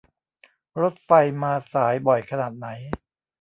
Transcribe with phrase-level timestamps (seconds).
[0.81, 1.09] รถไฟ
[1.41, 2.67] มาสายบ่อยขนาดไหน